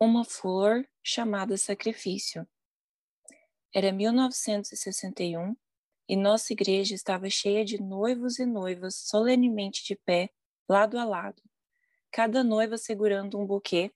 uma 0.00 0.24
flor 0.24 0.86
chamada 1.02 1.56
sacrifício. 1.56 2.46
Era 3.72 3.92
1961 3.92 5.56
e 6.08 6.16
nossa 6.16 6.52
igreja 6.52 6.94
estava 6.94 7.28
cheia 7.30 7.64
de 7.64 7.80
noivos 7.80 8.38
e 8.38 8.46
noivas 8.46 8.94
solenemente 8.96 9.84
de 9.84 9.96
pé, 9.96 10.30
lado 10.68 10.98
a 10.98 11.04
lado, 11.04 11.42
cada 12.10 12.44
noiva 12.44 12.76
segurando 12.76 13.38
um 13.38 13.46
buquê. 13.46 13.92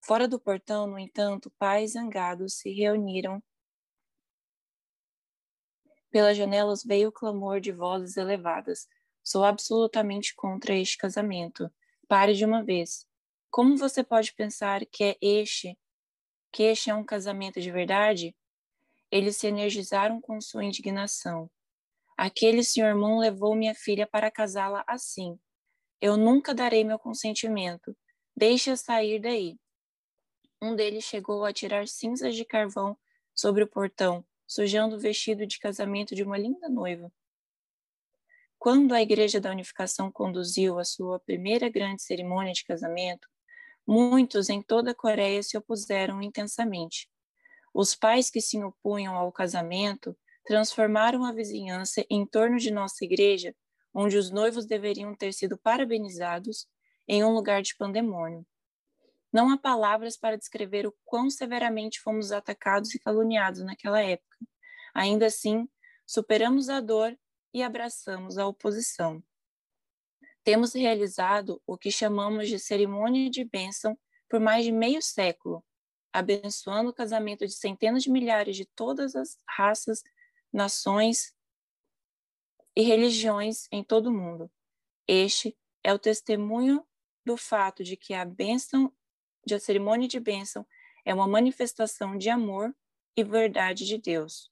Fora 0.00 0.28
do 0.28 0.38
portão, 0.38 0.86
no 0.86 0.98
entanto, 0.98 1.50
pais 1.58 1.92
zangados 1.92 2.54
se 2.54 2.70
reuniram. 2.70 3.42
Pelas 6.10 6.36
janelas 6.36 6.84
veio 6.84 7.08
o 7.08 7.12
clamor 7.12 7.60
de 7.60 7.72
vozes 7.72 8.16
elevadas. 8.16 8.88
Sou 9.22 9.44
absolutamente 9.44 10.34
contra 10.34 10.74
este 10.74 10.96
casamento. 10.96 11.70
Pare 12.06 12.34
de 12.34 12.44
uma 12.44 12.62
vez. 12.62 13.06
Como 13.50 13.76
você 13.76 14.04
pode 14.04 14.34
pensar 14.34 14.84
que 14.86 15.04
é 15.04 15.16
este, 15.20 15.78
que 16.52 16.62
este 16.62 16.90
é 16.90 16.94
um 16.94 17.04
casamento 17.04 17.60
de 17.60 17.70
verdade? 17.70 18.36
Eles 19.10 19.36
se 19.36 19.46
energizaram 19.46 20.20
com 20.20 20.40
sua 20.40 20.64
indignação. 20.64 21.50
Aquele 22.16 22.64
senhor 22.64 22.94
Moon 22.94 23.18
levou 23.18 23.54
minha 23.54 23.74
filha 23.74 24.06
para 24.06 24.30
casá-la 24.30 24.84
assim. 24.86 25.38
Eu 26.00 26.16
nunca 26.16 26.54
darei 26.54 26.84
meu 26.84 26.98
consentimento. 26.98 27.96
Deixe-a 28.36 28.76
sair 28.76 29.20
daí. 29.20 29.58
Um 30.60 30.74
deles 30.74 31.04
chegou 31.04 31.44
a 31.44 31.52
tirar 31.52 31.86
cinzas 31.86 32.34
de 32.34 32.44
carvão 32.44 32.98
sobre 33.34 33.62
o 33.62 33.68
portão, 33.68 34.24
sujando 34.46 34.96
o 34.96 34.98
vestido 35.00 35.46
de 35.46 35.58
casamento 35.58 36.14
de 36.14 36.22
uma 36.22 36.38
linda 36.38 36.68
noiva. 36.68 37.12
Quando 38.58 38.94
a 38.94 39.02
Igreja 39.02 39.40
da 39.40 39.50
Unificação 39.50 40.10
conduziu 40.10 40.78
a 40.78 40.84
sua 40.84 41.20
primeira 41.20 41.68
grande 41.68 42.02
cerimônia 42.02 42.52
de 42.52 42.64
casamento, 42.64 43.28
muitos 43.86 44.48
em 44.48 44.62
toda 44.62 44.90
a 44.90 44.94
Coreia 44.94 45.42
se 45.42 45.56
opuseram 45.56 46.20
intensamente. 46.20 47.08
Os 47.72 47.94
pais 47.94 48.30
que 48.30 48.40
se 48.40 48.62
opunham 48.62 49.14
ao 49.14 49.30
casamento 49.30 50.16
transformaram 50.44 51.24
a 51.24 51.32
vizinhança 51.32 52.04
em 52.08 52.24
torno 52.24 52.58
de 52.58 52.70
nossa 52.70 53.04
igreja, 53.04 53.54
onde 53.92 54.16
os 54.16 54.30
noivos 54.30 54.66
deveriam 54.66 55.14
ter 55.14 55.32
sido 55.32 55.58
parabenizados, 55.58 56.66
em 57.08 57.24
um 57.24 57.32
lugar 57.32 57.62
de 57.62 57.76
pandemônio. 57.76 58.44
Não 59.32 59.50
há 59.50 59.58
palavras 59.58 60.16
para 60.16 60.36
descrever 60.36 60.86
o 60.86 60.94
quão 61.04 61.28
severamente 61.28 62.00
fomos 62.00 62.32
atacados 62.32 62.94
e 62.94 62.98
caluniados 62.98 63.62
naquela 63.62 64.00
época. 64.00 64.36
Ainda 64.94 65.26
assim, 65.26 65.68
superamos 66.06 66.68
a 66.68 66.80
dor 66.80 67.16
e 67.52 67.62
abraçamos 67.62 68.38
a 68.38 68.46
oposição. 68.46 69.22
Temos 70.46 70.74
realizado 70.74 71.60
o 71.66 71.76
que 71.76 71.90
chamamos 71.90 72.48
de 72.48 72.56
cerimônia 72.56 73.28
de 73.28 73.42
bênção 73.42 73.98
por 74.28 74.38
mais 74.38 74.64
de 74.64 74.70
meio 74.70 75.02
século, 75.02 75.64
abençoando 76.12 76.90
o 76.90 76.94
casamento 76.94 77.44
de 77.44 77.52
centenas 77.52 78.04
de 78.04 78.10
milhares 78.12 78.54
de 78.54 78.64
todas 78.64 79.16
as 79.16 79.36
raças, 79.44 80.04
nações 80.52 81.34
e 82.76 82.82
religiões 82.82 83.66
em 83.72 83.82
todo 83.82 84.06
o 84.06 84.12
mundo. 84.12 84.48
Este 85.08 85.58
é 85.82 85.92
o 85.92 85.98
testemunho 85.98 86.86
do 87.24 87.36
fato 87.36 87.82
de 87.82 87.96
que 87.96 88.14
a 88.14 88.24
bênção, 88.24 88.94
de 89.44 89.56
a 89.56 89.58
cerimônia 89.58 90.06
de 90.06 90.20
bênção 90.20 90.64
é 91.04 91.12
uma 91.12 91.26
manifestação 91.26 92.16
de 92.16 92.30
amor 92.30 92.72
e 93.16 93.24
verdade 93.24 93.84
de 93.84 93.98
Deus. 93.98 94.48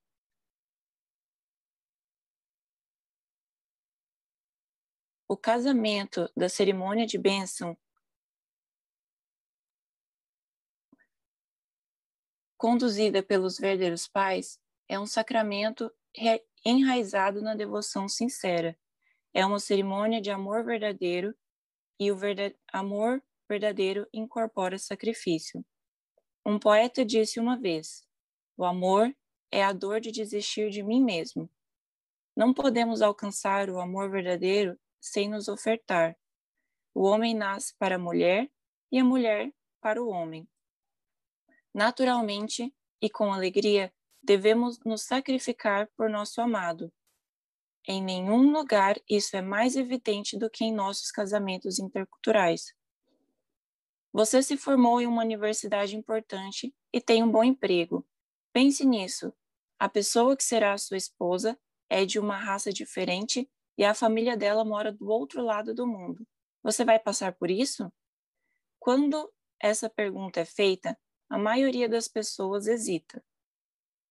O 5.27 5.37
casamento 5.37 6.31
da 6.37 6.49
cerimônia 6.49 7.07
de 7.07 7.19
bênção 7.19 7.77
conduzida 12.65 13.23
pelos 13.23 13.59
verdadeiros 13.59 14.09
pais, 14.09 14.59
é 14.89 14.99
um 14.99 15.05
sacramento 15.05 15.93
enraizado 16.65 17.43
na 17.43 17.55
devoção 17.55 18.09
sincera. 18.09 18.75
É 19.35 19.45
uma 19.45 19.61
cerimônia 19.61 20.19
de 20.19 20.31
amor 20.31 20.65
verdadeiro 20.65 21.35
e 22.01 22.11
o 22.11 22.17
amor 22.73 23.23
verdadeiro 23.47 24.09
incorpora 24.15 24.79
sacrifício. 24.79 25.63
Um 26.43 26.59
poeta 26.59 27.05
disse 27.05 27.39
uma 27.39 27.59
vez: 27.61 28.09
O 28.57 28.65
amor 28.65 29.15
é 29.51 29.63
a 29.63 29.71
dor 29.71 30.01
de 30.01 30.11
desistir 30.11 30.71
de 30.71 30.83
mim 30.83 31.05
mesmo. 31.05 31.51
Não 32.35 32.55
podemos 32.55 33.03
alcançar 33.03 33.69
o 33.69 33.79
amor 33.79 34.11
verdadeiro 34.11 34.79
sem 35.05 35.29
nos 35.29 35.49
ofertar. 35.49 36.17
O 36.95 37.03
homem 37.03 37.35
nasce 37.35 37.75
para 37.77 37.97
a 37.97 37.99
mulher 37.99 38.51
e 38.91 38.99
a 38.99 39.05
mulher 39.05 39.53
para 39.79 40.03
o 40.03 40.09
homem. 40.09 40.49
Naturalmente 41.75 42.75
e 43.03 43.11
com 43.11 43.31
alegria, 43.31 43.93
devemos 44.23 44.81
nos 44.83 45.03
sacrificar 45.03 45.91
por 45.95 46.09
nosso 46.09 46.41
amado. 46.41 46.91
Em 47.87 48.03
nenhum 48.03 48.51
lugar 48.51 48.97
isso 49.07 49.37
é 49.37 49.43
mais 49.43 49.77
evidente 49.77 50.39
do 50.39 50.49
que 50.49 50.65
em 50.65 50.73
nossos 50.73 51.11
casamentos 51.11 51.79
interculturais. 51.79 52.75
Você 54.11 54.43
se 54.43 54.57
formou 54.57 55.03
em 55.03 55.07
uma 55.07 55.23
universidade 55.23 55.95
importante 55.97 56.75
e 56.91 57.01
tem 57.01 57.23
um 57.23 57.31
bom 57.31 57.45
emprego. 57.45 58.07
Pense 58.55 58.87
nisso. 58.87 59.35
A 59.79 59.87
pessoa 59.87 60.35
que 60.35 60.45
será 60.45 60.79
sua 60.79 60.97
esposa 60.97 61.59
é 61.91 62.07
de 62.07 62.19
uma 62.19 62.39
raça 62.39 62.73
diferente 62.73 63.51
e 63.77 63.85
a 63.85 63.95
família 63.95 64.37
dela 64.37 64.65
mora 64.65 64.93
do 64.93 65.09
outro 65.09 65.43
lado 65.43 65.75
do 65.75 65.87
mundo. 65.87 66.27
Você 66.63 66.85
vai 66.85 66.99
passar 66.99 67.35
por 67.35 67.51
isso? 67.51 67.93
Quando 68.79 69.33
essa 69.61 69.89
pergunta 69.89 70.41
é 70.41 70.45
feita, 70.45 70.99
a 71.29 71.39
maioria 71.39 71.89
das 71.89 72.07
pessoas 72.07 72.67
hesita. 72.67 73.25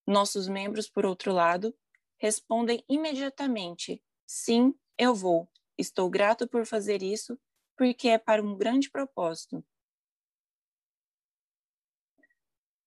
Nossos 0.06 0.48
membros, 0.48 0.90
por 0.90 1.06
outro 1.06 1.32
lado, 1.32 1.76
respondem 2.18 2.84
imediatamente: 2.90 4.04
sim, 4.26 4.74
eu 4.98 5.14
vou. 5.16 5.50
Estou 5.78 6.10
grato 6.10 6.48
por 6.48 6.66
fazer 6.66 7.02
isso, 7.02 7.40
porque 7.78 8.10
é 8.10 8.18
para 8.18 8.42
um 8.42 8.56
grande 8.56 8.90
propósito. 8.90 9.64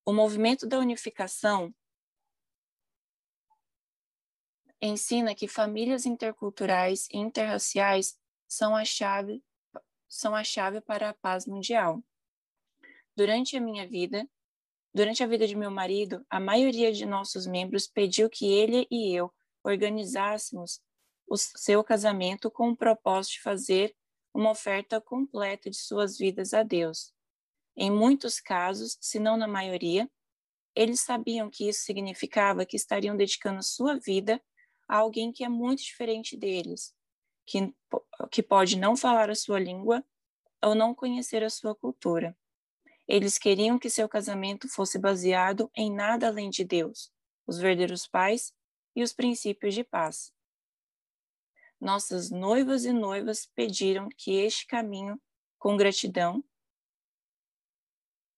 O 0.04 0.12
movimento 0.12 0.66
da 0.66 0.78
unificação 0.78 1.74
ensina 4.80 5.34
que 5.34 5.48
famílias 5.48 6.06
interculturais 6.06 7.08
e 7.12 7.18
interraciais 7.18 8.18
são 8.46 8.76
a 8.76 8.84
chave 8.84 9.42
são 10.08 10.34
a 10.34 10.44
chave 10.44 10.80
para 10.80 11.10
a 11.10 11.14
paz 11.14 11.46
mundial. 11.46 12.02
Durante 13.16 13.56
a 13.56 13.60
minha 13.60 13.86
vida, 13.86 14.28
durante 14.94 15.22
a 15.22 15.26
vida 15.26 15.46
de 15.46 15.56
meu 15.56 15.70
marido, 15.70 16.24
a 16.30 16.38
maioria 16.38 16.92
de 16.92 17.04
nossos 17.04 17.46
membros 17.46 17.86
pediu 17.86 18.30
que 18.30 18.46
ele 18.46 18.86
e 18.90 19.14
eu 19.14 19.32
organizássemos 19.64 20.80
o 21.28 21.36
seu 21.36 21.82
casamento 21.82 22.50
com 22.50 22.70
o 22.70 22.76
propósito 22.76 23.34
de 23.34 23.42
fazer 23.42 23.96
uma 24.32 24.50
oferta 24.50 25.00
completa 25.00 25.68
de 25.68 25.76
suas 25.76 26.16
vidas 26.16 26.54
a 26.54 26.62
Deus. 26.62 27.12
Em 27.76 27.90
muitos 27.90 28.38
casos, 28.38 28.96
se 29.00 29.18
não 29.18 29.36
na 29.36 29.48
maioria, 29.48 30.08
eles 30.74 31.00
sabiam 31.00 31.50
que 31.50 31.68
isso 31.68 31.80
significava 31.80 32.64
que 32.64 32.76
estariam 32.76 33.16
dedicando 33.16 33.62
sua 33.62 33.98
vida 33.98 34.42
a 34.88 34.96
alguém 34.96 35.32
que 35.32 35.44
é 35.44 35.48
muito 35.48 35.82
diferente 35.82 36.36
deles, 36.36 36.94
que, 37.44 37.74
que 38.30 38.42
pode 38.42 38.76
não 38.76 38.96
falar 38.96 39.30
a 39.30 39.34
sua 39.34 39.58
língua 39.58 40.04
ou 40.62 40.74
não 40.74 40.94
conhecer 40.94 41.42
a 41.42 41.50
sua 41.50 41.74
cultura. 41.74 42.36
Eles 43.06 43.38
queriam 43.38 43.78
que 43.78 43.88
seu 43.88 44.08
casamento 44.08 44.68
fosse 44.68 44.98
baseado 44.98 45.70
em 45.76 45.92
nada 45.92 46.26
além 46.26 46.50
de 46.50 46.64
Deus, 46.64 47.12
os 47.46 47.58
verdadeiros 47.58 48.06
pais 48.06 48.52
e 48.94 49.02
os 49.02 49.12
princípios 49.12 49.74
de 49.74 49.84
paz. 49.84 50.32
Nossas 51.80 52.30
noivas 52.30 52.84
e 52.84 52.92
noivas 52.92 53.46
pediram 53.54 54.08
que 54.16 54.32
este 54.32 54.66
caminho 54.66 55.20
com 55.58 55.76
gratidão, 55.76 56.42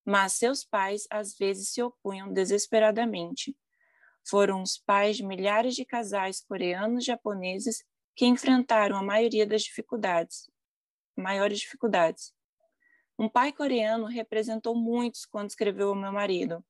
mas 0.04 0.32
seus 0.32 0.64
pais 0.64 1.06
às 1.10 1.36
vezes 1.36 1.68
se 1.68 1.82
opunham 1.82 2.32
desesperadamente. 2.32 3.56
Foram 4.28 4.62
os 4.62 4.76
pais 4.76 5.16
de 5.16 5.24
milhares 5.24 5.74
de 5.74 5.84
casais 5.84 6.40
coreanos 6.40 7.04
japoneses 7.04 7.82
que 8.14 8.26
enfrentaram 8.26 8.96
a 8.96 9.02
maioria 9.02 9.46
das 9.46 9.62
dificuldades, 9.62 10.50
maiores 11.16 11.60
dificuldades. 11.60 12.34
Um 13.18 13.28
pai 13.28 13.52
coreano 13.52 14.06
representou 14.06 14.76
muitos 14.76 15.24
quando 15.24 15.48
escreveu 15.48 15.88
ao 15.88 15.94
meu 15.94 16.12
marido. 16.12 16.64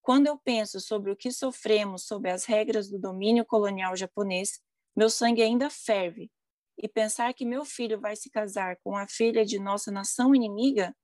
Quando 0.00 0.26
eu 0.26 0.36
penso 0.36 0.80
sobre 0.80 1.12
o 1.12 1.16
que 1.16 1.30
sofremos 1.30 2.06
sob 2.06 2.28
as 2.28 2.44
regras 2.44 2.90
do 2.90 2.98
domínio 2.98 3.46
colonial 3.46 3.94
japonês, 3.96 4.60
meu 4.96 5.08
sangue 5.08 5.42
ainda 5.42 5.70
ferve. 5.70 6.30
E 6.76 6.88
pensar 6.88 7.32
que 7.34 7.44
meu 7.44 7.64
filho 7.64 8.00
vai 8.00 8.16
se 8.16 8.28
casar 8.28 8.76
com 8.82 8.96
a 8.96 9.06
filha 9.06 9.44
de 9.44 9.60
nossa 9.60 9.92
nação 9.92 10.34
inimiga, 10.34 10.96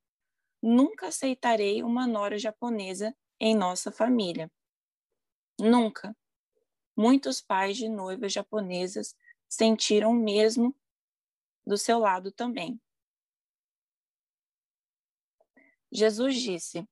nunca 0.60 1.06
aceitarei 1.06 1.82
uma 1.82 2.06
nora 2.06 2.36
japonesa 2.38 3.14
em 3.38 3.54
nossa 3.54 3.92
família. 3.92 4.50
Nunca. 5.58 6.16
Muitos 6.96 7.40
pais 7.40 7.76
de 7.76 7.88
noivas 7.88 8.32
japonesas 8.32 9.16
sentiram 9.48 10.12
mesmo 10.12 10.74
do 11.66 11.76
seu 11.76 11.98
lado 11.98 12.30
também. 12.30 12.80
Jesus 15.90 16.40
disse: 16.40 16.86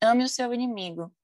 Ame 0.00 0.24
o 0.24 0.28
seu 0.28 0.52
inimigo. 0.54 1.14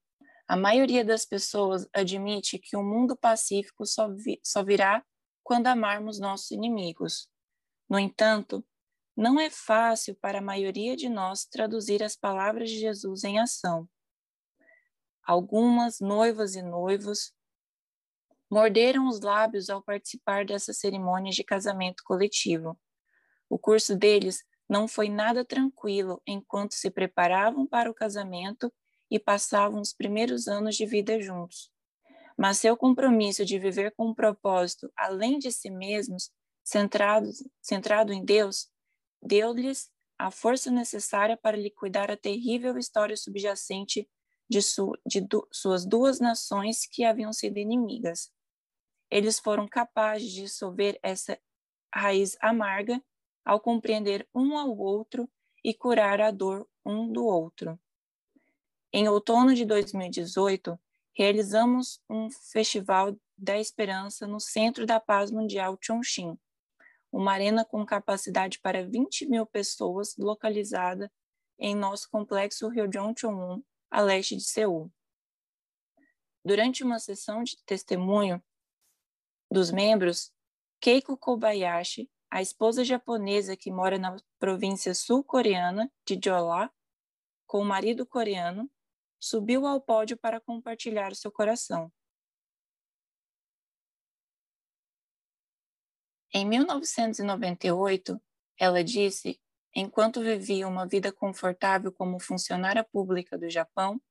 A 0.47 0.55
maioria 0.55 1.03
das 1.03 1.25
pessoas 1.25 1.87
admite 1.91 2.57
que 2.59 2.77
um 2.77 2.83
mundo 2.83 3.17
pacífico 3.17 3.85
só, 3.85 4.07
vi 4.07 4.39
só 4.43 4.63
virá 4.63 5.05
quando 5.43 5.67
amarmos 5.67 6.19
nossos 6.19 6.51
inimigos. 6.51 7.29
No 7.89 7.97
entanto, 7.99 8.65
não 9.15 9.39
é 9.39 9.49
fácil 9.49 10.15
para 10.15 10.39
a 10.39 10.41
maioria 10.41 10.95
de 10.95 11.09
nós 11.09 11.45
traduzir 11.45 12.03
as 12.03 12.15
palavras 12.15 12.69
de 12.69 12.79
Jesus 12.79 13.23
em 13.23 13.39
ação. 13.39 13.89
Algumas 15.27 15.99
noivas 15.99 16.55
e 16.55 16.61
noivos 16.61 17.33
morderam 18.49 19.09
os 19.09 19.19
lábios 19.19 19.69
ao 19.69 19.83
participar 19.83 20.45
dessa 20.45 20.71
cerimônia 20.71 21.33
de 21.33 21.43
casamento 21.43 22.01
coletivo. 22.05 22.79
O 23.49 23.59
curso 23.59 23.93
deles 23.93 24.41
não 24.69 24.87
foi 24.87 25.09
nada 25.09 25.43
tranquilo 25.43 26.21
enquanto 26.25 26.75
se 26.75 26.89
preparavam 26.89 27.67
para 27.67 27.91
o 27.91 27.93
casamento 27.93 28.73
e 29.11 29.19
passavam 29.19 29.81
os 29.81 29.91
primeiros 29.91 30.47
anos 30.47 30.77
de 30.77 30.85
vida 30.85 31.19
juntos. 31.21 31.69
Mas 32.37 32.59
seu 32.59 32.77
compromisso 32.77 33.43
de 33.43 33.59
viver 33.59 33.93
com 33.97 34.07
um 34.07 34.15
propósito 34.15 34.89
além 34.95 35.39
de 35.39 35.51
si 35.51 35.69
mesmos, 35.69 36.31
centrado, 36.63 37.29
centrado 37.61 38.13
em 38.13 38.23
Deus, 38.23 38.69
deu-lhes 39.21 39.91
a 40.17 40.31
força 40.31 40.71
necessária 40.71 41.35
para 41.35 41.57
liquidar 41.57 42.09
a 42.09 42.15
terrível 42.15 42.77
história 42.77 43.17
subjacente 43.17 44.07
de, 44.49 44.61
su, 44.61 44.93
de 45.05 45.21
du, 45.21 45.47
suas 45.51 45.85
duas 45.85 46.19
nações 46.19 46.85
que 46.85 47.03
haviam 47.03 47.33
sido 47.33 47.57
inimigas. 47.57 48.31
Eles 49.09 49.39
foram 49.39 49.67
capazes 49.67 50.31
de 50.31 50.41
dissolver 50.43 50.99
essa 51.01 51.39
raiz 51.93 52.37
amarga 52.41 53.01
ao 53.45 53.59
compreender 53.59 54.27
um 54.33 54.57
ao 54.57 54.77
outro 54.77 55.29
e 55.63 55.73
curar 55.73 56.21
a 56.21 56.31
dor 56.31 56.67
um 56.85 57.11
do 57.11 57.25
outro. 57.25 57.79
Em 58.91 59.07
outono 59.07 59.53
de 59.53 59.65
2018, 59.65 60.79
realizamos 61.13 62.01
um 62.09 62.29
Festival 62.29 63.15
da 63.37 63.57
Esperança 63.57 64.25
no 64.25 64.39
Centro 64.39 64.85
da 64.85 64.99
Paz 64.99 65.31
Mundial 65.31 65.77
Chongqing, 65.81 66.37
uma 67.11 67.31
arena 67.31 67.65
com 67.65 67.85
capacidade 67.85 68.59
para 68.59 68.85
20 68.85 69.27
mil 69.27 69.45
pessoas 69.45 70.15
localizada 70.17 71.11
em 71.57 71.75
nosso 71.75 72.09
complexo 72.09 72.69
Ryojong-chong-un, 72.69 73.63
a 73.89 74.01
leste 74.01 74.35
de 74.35 74.43
Seul. 74.43 74.91
Durante 76.43 76.83
uma 76.83 76.99
sessão 76.99 77.43
de 77.43 77.57
testemunho 77.65 78.43
dos 79.51 79.71
membros, 79.71 80.31
Keiko 80.79 81.17
Kobayashi, 81.17 82.09
a 82.29 82.41
esposa 82.41 82.83
japonesa 82.83 83.55
que 83.55 83.71
mora 83.71 83.97
na 83.97 84.15
província 84.37 84.93
sul-coreana 84.93 85.91
de 86.05 86.19
Jeolla, 86.21 86.71
com 87.45 87.59
o 87.59 87.65
marido 87.65 88.05
coreano, 88.05 88.69
subiu 89.19 89.65
ao 89.65 89.81
pódio 89.81 90.17
para 90.17 90.39
compartilhar 90.39 91.15
seu 91.15 91.31
coração. 91.31 91.91
Em 96.33 96.45
1998, 96.45 98.21
ela 98.59 98.83
disse, 98.83 99.41
enquanto 99.79 100.21
vivia 100.21 100.67
uma 100.67 100.87
vida 100.87 101.11
confortável 101.11 101.91
como 101.91 102.19
funcionária 102.19 102.83
pública 102.83 103.37
do 103.37 103.47
Japão, 103.47 104.01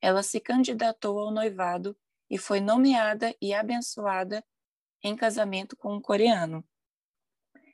ela 0.00 0.22
se 0.22 0.38
candidatou 0.38 1.18
ao 1.18 1.32
noivado 1.32 1.98
e 2.30 2.38
foi 2.38 2.60
nomeada 2.60 3.34
e 3.42 3.52
abençoada 3.52 4.44
em 5.02 5.16
casamento 5.16 5.76
com 5.76 5.92
um 5.96 6.00
coreano. 6.00 6.64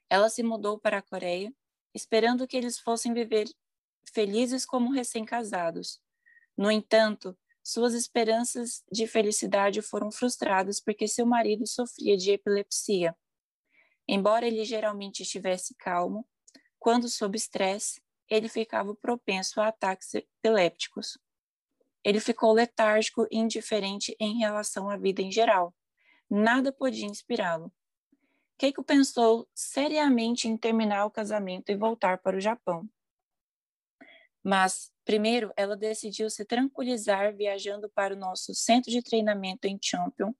Ela 0.09 0.31
se 0.31 0.43
mudou 0.43 0.79
para 0.79 0.99
a 0.99 1.03
Coreia, 1.03 1.53
esperando 1.95 2.47
que 2.47 2.57
eles 2.57 2.79
fossem 2.79 3.13
viver 3.13 3.47
felizes 4.11 4.65
como 4.65 4.91
recém-casados. 4.91 6.01
No 6.57 6.71
entanto, 6.71 7.37
suas 7.63 7.93
esperanças 7.93 8.83
de 8.91 9.07
felicidade 9.07 9.83
foram 9.83 10.11
frustradas 10.11 10.81
porque 10.81 11.07
seu 11.07 11.27
marido 11.27 11.67
sofria 11.67 12.17
de 12.17 12.31
epilepsia. 12.31 13.15
Embora 14.09 14.47
ele 14.47 14.65
geralmente 14.65 15.23
estivesse 15.23 15.75
calmo, 15.75 16.27
quando 16.85 17.09
sob 17.09 17.35
estresse, 17.35 17.99
ele 18.29 18.47
ficava 18.47 18.95
propenso 18.95 19.59
a 19.59 19.69
ataques 19.69 20.13
epilépticos. 20.13 21.17
Ele 22.05 22.21
ficou 22.21 22.53
letárgico 22.53 23.27
e 23.31 23.39
indiferente 23.39 24.15
em 24.21 24.37
relação 24.37 24.91
à 24.91 24.97
vida 24.99 25.23
em 25.23 25.33
geral. 25.33 25.75
Nada 26.29 26.71
podia 26.71 27.07
inspirá-lo. 27.07 27.73
Keiko 28.59 28.85
pensou 28.85 29.49
seriamente 29.55 30.47
em 30.47 30.59
terminar 30.59 31.07
o 31.07 31.11
casamento 31.11 31.73
e 31.73 31.75
voltar 31.75 32.19
para 32.19 32.37
o 32.37 32.41
Japão. 32.41 32.87
Mas, 34.43 34.93
primeiro, 35.07 35.51
ela 35.57 35.79
decidiu 35.79 36.29
se 36.29 36.45
tranquilizar 36.45 37.35
viajando 37.35 37.89
para 37.89 38.13
o 38.13 38.19
nosso 38.19 38.55
centro 38.55 38.91
de 38.91 39.03
treinamento 39.03 39.67
em 39.67 39.79
Champion 39.81 40.35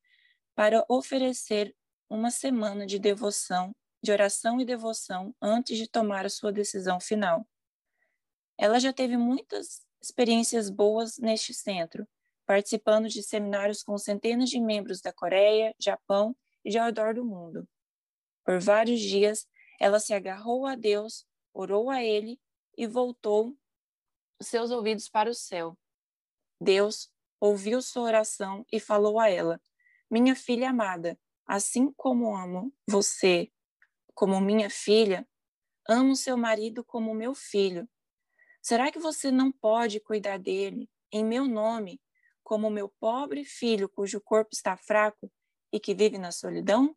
para 0.55 0.85
oferecer 0.91 1.75
uma 2.07 2.31
semana 2.31 2.85
de 2.85 2.99
devoção, 2.99 3.75
de 4.05 4.13
oração 4.13 4.61
e 4.61 4.67
devoção 4.67 5.35
antes 5.41 5.79
de 5.79 5.89
tomar 5.89 6.27
a 6.27 6.29
sua 6.29 6.53
decisão 6.53 7.01
final. 7.01 7.49
Ela 8.59 8.79
já 8.79 8.93
teve 8.93 9.17
muitas 9.17 9.83
experiências 10.01 10.69
boas 10.69 11.17
neste 11.17 11.55
centro, 11.55 12.07
participando 12.47 13.09
de 13.09 13.23
seminários 13.23 13.83
com 13.83 13.97
centenas 13.97 14.51
de 14.51 14.61
membros 14.61 15.01
da 15.01 15.11
Coreia, 15.11 15.75
Japão 15.81 16.37
e 16.63 16.71
de 16.71 16.79
ao 16.79 16.85
redor 16.85 17.15
do 17.15 17.25
mundo. 17.25 17.67
Por 18.45 18.61
vários 18.61 19.01
dias, 19.01 19.49
ela 19.81 19.99
se 19.99 20.13
agarrou 20.13 20.67
a 20.67 20.75
Deus, 20.75 21.27
orou 21.55 21.89
a 21.89 22.05
Ele 22.05 22.39
e 22.77 22.87
voltou 22.87 23.57
seus 24.39 24.71
ouvidos 24.71 25.09
para 25.09 25.31
o 25.31 25.35
céu. 25.35 25.79
Deus 26.61 27.11
ouviu 27.41 27.81
sua 27.81 28.03
oração 28.03 28.67
e 28.71 28.79
falou 28.79 29.19
a 29.19 29.31
ela: 29.31 29.59
Minha 30.11 30.37
filha 30.37 30.69
amada, 30.69 31.19
assim 31.47 31.91
como 31.93 32.37
amo 32.37 32.71
você 32.87 33.51
como 34.15 34.41
minha 34.41 34.71
filha, 34.71 35.27
amo 35.89 36.15
seu 36.15 36.37
marido 36.37 36.85
como 36.85 37.15
meu 37.15 37.35
filho. 37.35 37.89
Será 38.63 38.91
que 38.91 38.99
você 38.99 39.31
não 39.31 39.53
pode 39.53 40.01
cuidar 40.01 40.39
dele 40.39 40.89
em 41.13 41.25
meu 41.25 41.47
nome, 41.47 42.01
como 42.43 42.71
meu 42.71 42.89
pobre 42.89 43.45
filho 43.45 43.89
cujo 43.89 44.21
corpo 44.21 44.51
está 44.53 44.77
fraco 44.77 45.31
e 45.73 45.81
que 45.81 45.95
vive 45.95 46.17
na 46.17 46.31
solidão? 46.31 46.97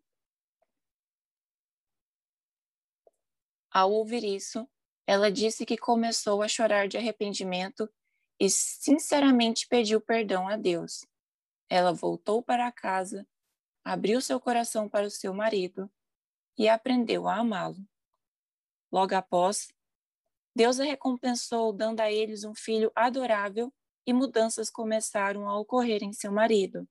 Ao 3.71 3.91
ouvir 3.91 4.23
isso, 4.23 4.67
ela 5.05 5.31
disse 5.31 5.65
que 5.65 5.77
começou 5.77 6.41
a 6.41 6.47
chorar 6.47 6.87
de 6.87 6.97
arrependimento 6.97 7.89
e 8.39 8.49
sinceramente 8.49 9.67
pediu 9.67 9.99
perdão 9.99 10.47
a 10.47 10.55
Deus. 10.55 11.05
Ela 11.69 11.91
voltou 11.91 12.41
para 12.41 12.71
casa, 12.71 13.27
abriu 13.83 14.21
seu 14.21 14.39
coração 14.39 14.87
para 14.87 15.07
o 15.07 15.11
seu 15.11 15.33
marido 15.33 15.91
e 16.57 16.67
aprendeu 16.67 17.27
a 17.27 17.35
amá-lo. 17.35 17.77
Logo 18.91 19.13
após, 19.15 19.67
Deus 20.55 20.79
a 20.79 20.83
recompensou 20.83 21.71
dando 21.71 21.99
a 21.99 22.11
eles 22.11 22.43
um 22.43 22.55
filho 22.55 22.91
adorável 22.95 23.71
e 24.05 24.13
mudanças 24.13 24.69
começaram 24.69 25.47
a 25.47 25.59
ocorrer 25.59 26.03
em 26.03 26.13
seu 26.13 26.31
marido. 26.31 26.87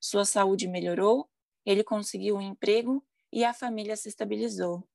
Sua 0.00 0.24
saúde 0.24 0.68
melhorou, 0.68 1.28
ele 1.64 1.82
conseguiu 1.82 2.36
um 2.36 2.40
emprego 2.40 3.04
e 3.32 3.44
a 3.44 3.52
família 3.52 3.96
se 3.96 4.08
estabilizou. 4.08 4.86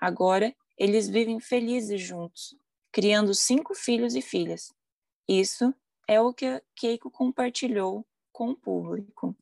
Agora, 0.00 0.54
eles 0.76 1.08
vivem 1.08 1.40
felizes 1.40 2.00
juntos, 2.00 2.56
criando 2.90 3.34
cinco 3.34 3.74
filhos 3.74 4.14
e 4.14 4.22
filhas. 4.22 4.72
Isso 5.28 5.74
é 6.06 6.20
o 6.20 6.32
que 6.32 6.62
Keiko 6.74 7.10
compartilhou 7.10 8.06
com 8.32 8.50
o 8.50 8.56
público. 8.56 9.36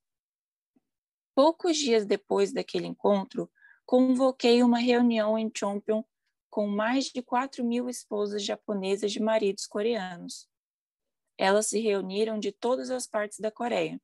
Poucos 1.35 1.77
dias 1.77 2.07
depois 2.07 2.53
daquele 2.53 2.87
encontro, 2.87 3.51
convoquei 3.87 4.63
uma 4.63 4.79
reunião 4.79 5.39
em 5.39 5.51
Chompion 5.55 6.03
com 6.51 6.67
mais 6.67 7.07
de 7.07 7.23
4 7.23 7.65
mil 7.65 7.89
esposas 7.89 8.45
japonesas 8.45 9.13
de 9.13 9.21
maridos 9.21 9.67
coreanos. 9.67 10.49
Elas 11.39 11.69
se 11.69 11.81
reuniram 11.81 12.39
de 12.39 12.51
todas 12.51 12.91
as 12.91 13.07
partes 13.07 13.39
da 13.39 13.51
Coreia. 13.51 14.01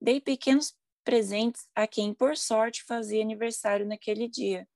Dei 0.00 0.20
pequenos 0.20 0.76
presentes 1.02 1.68
a 1.74 1.86
quem, 1.86 2.12
por 2.12 2.36
sorte, 2.36 2.84
fazia 2.84 3.22
aniversário 3.22 3.86
naquele 3.86 4.28
dia, 4.28 4.68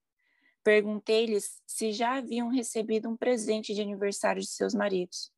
Perguntei-lhes 0.66 1.62
se 1.64 1.92
já 1.92 2.16
haviam 2.16 2.48
recebido 2.48 3.08
um 3.08 3.16
presente 3.16 3.72
de 3.72 3.80
aniversário 3.80 4.42
de 4.42 4.48
seus 4.48 4.74
maridos. 4.74 5.30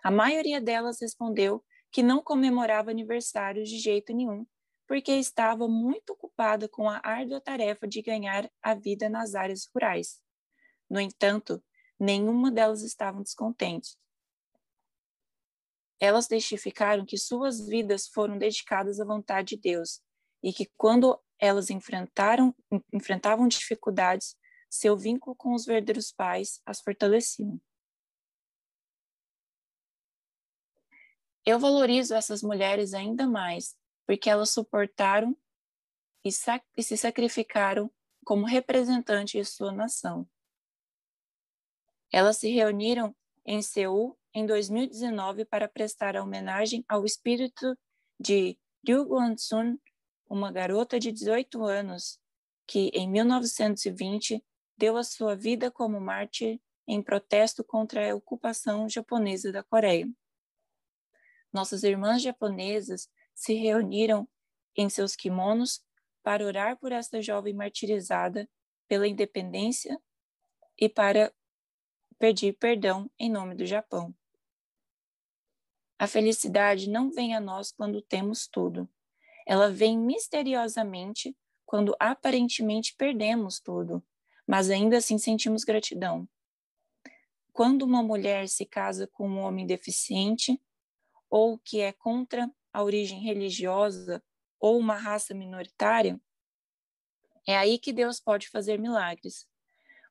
A 0.00 0.12
maioria 0.12 0.60
delas 0.60 1.00
respondeu 1.00 1.60
que 1.90 2.04
não 2.04 2.22
comemorava 2.22 2.92
aniversários 2.92 3.68
de 3.68 3.80
jeito 3.80 4.14
nenhum, 4.14 4.46
porque 4.86 5.12
estava 5.12 5.66
muito 5.68 6.10
ocupada 6.10 6.68
com 6.68 6.88
a 6.88 7.00
árdua 7.02 7.40
tarefa 7.40 7.86
de 7.86 8.02
ganhar 8.02 8.50
a 8.62 8.74
vida 8.74 9.08
nas 9.08 9.34
áreas 9.34 9.68
rurais. 9.72 10.22
No 10.88 11.00
entanto, 11.00 11.62
nenhuma 11.98 12.50
delas 12.50 12.82
estava 12.82 13.22
descontente. 13.22 13.96
Elas 15.98 16.26
testificaram 16.26 17.06
que 17.06 17.16
suas 17.16 17.66
vidas 17.66 18.08
foram 18.08 18.36
dedicadas 18.36 19.00
à 19.00 19.04
vontade 19.04 19.56
de 19.56 19.62
Deus 19.62 20.02
e 20.42 20.52
que 20.52 20.66
quando 20.76 21.18
elas 21.38 21.70
enfrentaram, 21.70 22.54
enfrentavam 22.92 23.48
dificuldades, 23.48 24.36
seu 24.68 24.96
vínculo 24.96 25.34
com 25.36 25.54
os 25.54 25.64
verdadeiros 25.64 26.12
pais 26.12 26.60
as 26.66 26.80
fortaleciam. 26.80 27.60
Eu 31.46 31.58
valorizo 31.58 32.14
essas 32.14 32.42
mulheres 32.42 32.94
ainda 32.94 33.26
mais 33.26 33.76
porque 34.06 34.28
elas 34.28 34.50
suportaram 34.50 35.36
e, 36.24 36.30
e 36.76 36.82
se 36.82 36.96
sacrificaram 36.96 37.90
como 38.24 38.46
representantes 38.46 39.32
de 39.32 39.44
sua 39.44 39.72
nação. 39.72 40.28
Elas 42.10 42.38
se 42.38 42.48
reuniram 42.50 43.14
em 43.44 43.60
Seul 43.60 44.18
em 44.32 44.46
2019 44.46 45.44
para 45.44 45.68
prestar 45.68 46.16
homenagem 46.16 46.84
ao 46.88 47.04
espírito 47.04 47.76
de 48.18 48.58
Ryu 48.86 49.04
Guan-sun, 49.04 49.78
uma 50.28 50.50
garota 50.50 50.98
de 50.98 51.12
18 51.12 51.62
anos 51.64 52.18
que, 52.66 52.90
em 52.94 53.08
1920, 53.08 54.42
deu 54.76 54.96
a 54.96 55.04
sua 55.04 55.36
vida 55.36 55.70
como 55.70 56.00
mártir 56.00 56.60
em 56.86 57.02
protesto 57.02 57.62
contra 57.62 58.10
a 58.10 58.14
ocupação 58.14 58.88
japonesa 58.88 59.52
da 59.52 59.62
Coreia. 59.62 60.08
Nossas 61.52 61.82
irmãs 61.84 62.22
japonesas 62.22 63.08
se 63.34 63.54
reuniram 63.54 64.28
em 64.76 64.88
seus 64.88 65.14
kimonos 65.16 65.82
para 66.22 66.44
orar 66.44 66.78
por 66.78 66.92
esta 66.92 67.20
jovem 67.20 67.52
martirizada 67.52 68.48
pela 68.88 69.06
independência 69.06 70.00
e 70.78 70.88
para 70.88 71.32
pedir 72.18 72.54
perdão 72.54 73.10
em 73.18 73.30
nome 73.30 73.54
do 73.54 73.66
Japão. 73.66 74.14
A 75.98 76.06
felicidade 76.06 76.88
não 76.88 77.10
vem 77.10 77.34
a 77.34 77.40
nós 77.40 77.70
quando 77.70 78.02
temos 78.02 78.46
tudo. 78.46 78.88
Ela 79.46 79.70
vem 79.70 79.98
misteriosamente 79.98 81.36
quando 81.64 81.94
aparentemente 81.98 82.94
perdemos 82.96 83.60
tudo, 83.60 84.02
mas 84.46 84.70
ainda 84.70 84.98
assim 84.98 85.18
sentimos 85.18 85.64
gratidão. 85.64 86.28
Quando 87.52 87.82
uma 87.82 88.02
mulher 88.02 88.48
se 88.48 88.66
casa 88.66 89.06
com 89.06 89.28
um 89.28 89.38
homem 89.38 89.66
deficiente 89.66 90.60
ou 91.30 91.58
que 91.58 91.80
é 91.80 91.92
contra 91.92 92.50
a 92.74 92.82
origem 92.82 93.20
religiosa 93.20 94.22
ou 94.58 94.76
uma 94.78 94.96
raça 94.96 95.32
minoritária, 95.32 96.20
é 97.46 97.56
aí 97.56 97.78
que 97.78 97.92
Deus 97.92 98.18
pode 98.18 98.48
fazer 98.48 98.78
milagres. 98.78 99.46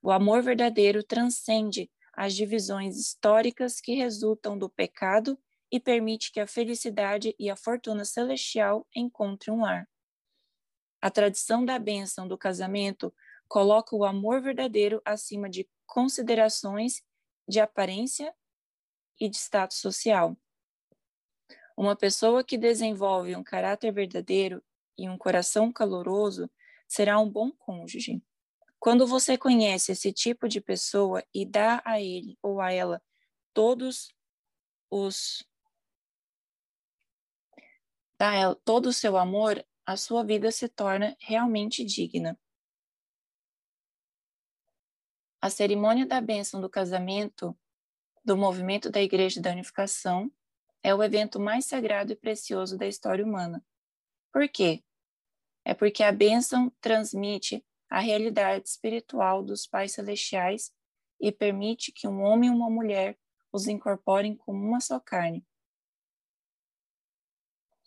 O 0.02 0.12
amor 0.12 0.42
verdadeiro 0.42 1.04
transcende 1.04 1.92
as 2.14 2.34
divisões 2.34 2.98
históricas 2.98 3.82
que 3.82 3.96
resultam 3.96 4.58
do 4.58 4.70
pecado 4.70 5.38
e 5.72 5.80
permite 5.80 6.32
que 6.32 6.40
a 6.40 6.48
felicidade 6.48 7.36
e 7.38 7.50
a 7.50 7.56
fortuna 7.56 8.06
celestial 8.06 8.88
encontrem 8.96 9.56
um 9.56 9.62
lar. 9.62 9.90
A 11.02 11.10
tradição 11.10 11.66
da 11.66 11.78
bênção 11.78 12.28
do 12.28 12.38
casamento 12.38 13.14
coloca 13.48 13.96
o 13.96 14.06
amor 14.06 14.42
verdadeiro 14.42 15.02
acima 15.04 15.50
de 15.50 15.68
considerações 15.86 17.02
de 17.48 17.60
aparência 17.60 18.34
e 19.20 19.28
de 19.28 19.36
status 19.36 19.80
social. 19.80 20.38
Uma 21.76 21.96
pessoa 21.96 22.44
que 22.44 22.58
desenvolve 22.58 23.36
um 23.36 23.44
caráter 23.44 23.92
verdadeiro 23.92 24.64
e 24.98 25.10
um 25.10 25.18
coração 25.18 25.72
caloroso 25.72 26.50
será 26.88 27.20
um 27.20 27.30
bom 27.30 27.52
cônjuge. 27.52 28.22
Quando 28.80 29.08
você 29.08 29.38
conhece 29.38 29.92
esse 29.92 30.12
tipo 30.12 30.48
de 30.48 30.62
pessoa 30.62 31.24
e 31.34 31.46
dá 31.46 31.82
a 31.86 32.00
ele 32.02 32.38
ou 32.42 32.62
a 32.62 32.72
ela 32.72 33.02
todos 33.54 34.14
os 34.90 35.48
dá 38.18 38.36
ela 38.36 38.56
todo 38.64 38.88
o 38.88 38.94
seu 38.94 39.18
amor, 39.18 39.66
a 39.86 39.98
sua 39.98 40.24
vida 40.24 40.52
se 40.52 40.68
torna 40.68 41.16
realmente 41.20 41.84
digna. 41.84 42.40
A 45.42 45.50
cerimônia 45.50 46.06
da 46.06 46.22
bênção 46.22 46.62
do 46.62 46.70
casamento 46.70 47.58
do 48.24 48.38
movimento 48.38 48.90
da 48.90 49.02
Igreja 49.02 49.42
da 49.42 49.52
Unificação 49.52 50.32
é 50.84 50.94
o 50.94 51.02
evento 51.02 51.40
mais 51.40 51.66
sagrado 51.66 52.12
e 52.12 52.16
precioso 52.16 52.78
da 52.78 52.86
história 52.86 53.26
humana. 53.26 53.64
Por 54.32 54.48
quê? 54.50 54.84
É 55.64 55.74
porque 55.74 56.04
a 56.04 56.12
bênção 56.12 56.70
transmite 56.82 57.66
a 57.90 58.00
realidade 58.00 58.68
espiritual 58.68 59.42
dos 59.42 59.66
pais 59.66 59.94
celestiais 59.94 60.74
e 61.22 61.32
permite 61.32 61.92
que 61.92 62.08
um 62.08 62.22
homem 62.22 62.50
e 62.50 62.54
uma 62.54 62.70
mulher 62.70 63.18
os 63.52 63.68
incorporem 63.68 64.36
como 64.36 64.60
uma 64.60 64.82
só 64.82 65.00
carne. 65.00 65.46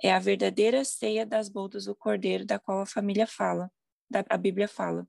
É 0.03 0.13
a 0.13 0.19
verdadeira 0.19 0.85
ceia 0.85 1.27
das 1.27 1.49
bodas 1.49 1.85
do 1.85 1.95
Cordeiro 1.95 2.47
da 2.47 2.59
qual 2.59 2.81
a 2.81 2.87
família 2.87 3.27
fala, 3.27 3.71
da, 4.09 4.25
a 4.29 4.37
Bíblia 4.39 4.69
fala. 4.69 5.07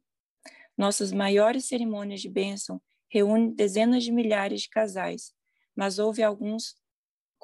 Nossas 0.77 1.11
maiores 1.11 1.65
cerimônias 1.65 2.21
de 2.21 2.29
bênção 2.29 2.81
reúnem 3.09 3.53
dezenas 3.53 4.03
de 4.03 4.11
milhares 4.11 4.61
de 4.61 4.69
casais, 4.69 5.33
mas 5.75 5.99
houve 5.99 6.23
alguns 6.23 6.75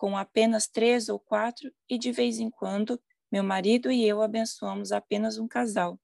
com 0.03 0.17
apenas 0.17 0.67
três 0.67 1.07
ou 1.07 1.17
quatro, 1.17 1.73
e 1.87 1.97
de 1.97 2.11
vez 2.11 2.37
em 2.37 2.49
quando, 2.49 3.01
meu 3.31 3.41
marido 3.41 3.89
e 3.89 4.05
eu 4.05 4.21
abençoamos 4.21 4.91
apenas 4.91 5.37
um 5.37 5.47
casal. 5.47 5.97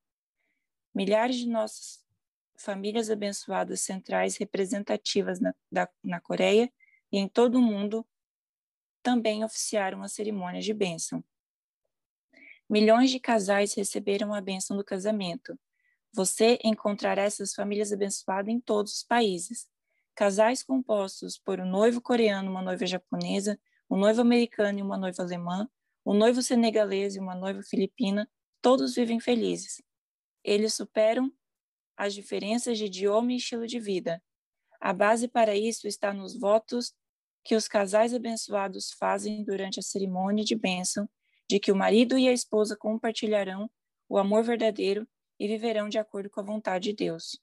Milhares 0.96 1.36
de 1.36 1.50
nossas 1.50 2.00
famílias 2.56 3.10
abençoadas 3.10 3.82
centrais 3.82 4.38
representativas 4.38 5.42
na, 5.42 5.54
da, 5.70 5.90
na 6.02 6.22
Coreia 6.22 6.72
e 7.12 7.18
em 7.18 7.28
todo 7.28 7.56
o 7.56 7.62
mundo 7.62 8.08
também 9.04 9.44
oficiaram 9.44 10.02
a 10.02 10.08
cerimônia 10.08 10.62
de 10.62 10.74
bênção. 10.74 11.22
Milhões 12.70 13.12
de 13.12 13.20
casais 13.20 13.74
receberam 13.74 14.34
a 14.34 14.40
bênção 14.40 14.78
do 14.78 14.84
casamento. 14.86 15.60
Você 16.14 16.58
encontrará 16.64 17.24
essas 17.24 17.54
famílias 17.54 17.92
abençoadas 17.92 18.48
em 18.48 18.62
todos 18.62 18.94
os 18.94 19.04
países. 19.04 19.68
Casais 20.16 20.64
compostos 20.64 21.38
por 21.38 21.60
um 21.60 21.70
noivo 21.70 22.00
coreano 22.00 22.50
uma 22.50 22.62
noiva 22.62 22.86
japonesa, 22.86 23.60
um 23.90 23.98
noivo 23.98 24.22
americano 24.22 24.80
e 24.80 24.82
uma 24.82 24.98
noiva 24.98 25.24
alemã, 25.24 25.68
um 26.06 26.14
noivo 26.14 26.42
senegalês 26.42 27.16
e 27.16 27.20
uma 27.20 27.36
noiva 27.36 27.62
filipina, 27.64 28.30
todos 28.62 28.96
vivem 28.96 29.20
felizes. 29.20 29.82
Eles 30.44 30.74
superam 30.74 31.32
as 31.98 32.14
diferenças 32.14 32.78
de 32.78 32.86
idioma 32.86 33.34
e 33.34 33.38
estilo 33.38 33.68
de 33.68 33.80
vida. 33.80 34.22
A 34.80 34.94
base 34.94 35.28
para 35.28 35.56
isso 35.56 35.88
está 35.88 36.14
nos 36.14 36.40
votos 36.40 36.94
que 37.44 37.56
os 37.56 37.68
casais 37.68 38.14
abençoados 38.14 38.92
fazem 38.94 39.44
durante 39.44 39.80
a 39.80 39.84
cerimônia 39.84 40.44
de 40.44 40.56
bênção, 40.56 41.10
de 41.50 41.60
que 41.60 41.72
o 41.72 41.76
marido 41.76 42.18
e 42.18 42.28
a 42.28 42.34
esposa 42.34 42.78
compartilharão 42.78 43.70
o 44.08 44.18
amor 44.18 44.44
verdadeiro 44.44 45.08
e 45.40 45.48
viverão 45.48 45.90
de 45.90 45.98
acordo 45.98 46.30
com 46.30 46.40
a 46.40 46.44
vontade 46.44 46.90
de 46.90 46.96
Deus. 46.96 47.40